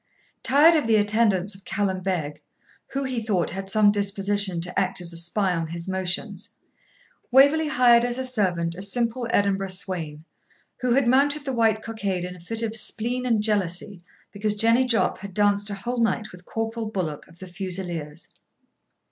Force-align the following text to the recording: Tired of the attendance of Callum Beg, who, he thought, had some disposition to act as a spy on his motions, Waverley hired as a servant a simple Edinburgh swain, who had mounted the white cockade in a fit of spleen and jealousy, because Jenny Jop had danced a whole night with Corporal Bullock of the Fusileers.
Tired 0.41 0.73
of 0.73 0.87
the 0.87 0.95
attendance 0.95 1.53
of 1.53 1.63
Callum 1.63 2.01
Beg, 2.01 2.41
who, 2.87 3.03
he 3.03 3.21
thought, 3.21 3.51
had 3.51 3.69
some 3.69 3.91
disposition 3.91 4.59
to 4.61 4.79
act 4.79 4.99
as 4.99 5.13
a 5.13 5.15
spy 5.15 5.53
on 5.53 5.67
his 5.67 5.87
motions, 5.87 6.57
Waverley 7.29 7.67
hired 7.67 8.03
as 8.03 8.17
a 8.17 8.23
servant 8.25 8.73
a 8.73 8.81
simple 8.81 9.27
Edinburgh 9.29 9.67
swain, 9.67 10.25
who 10.79 10.93
had 10.93 11.07
mounted 11.07 11.45
the 11.45 11.53
white 11.53 11.83
cockade 11.83 12.25
in 12.25 12.35
a 12.35 12.39
fit 12.39 12.63
of 12.63 12.75
spleen 12.75 13.27
and 13.27 13.43
jealousy, 13.43 14.03
because 14.31 14.55
Jenny 14.55 14.85
Jop 14.85 15.19
had 15.19 15.35
danced 15.35 15.69
a 15.69 15.75
whole 15.75 15.97
night 15.99 16.31
with 16.31 16.45
Corporal 16.45 16.87
Bullock 16.87 17.27
of 17.27 17.37
the 17.37 17.45
Fusileers. 17.45 18.27